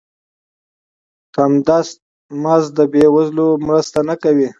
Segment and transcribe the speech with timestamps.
[1.35, 1.97] کم دست
[2.43, 4.47] مزد بې وزلو مرسته نه کوي.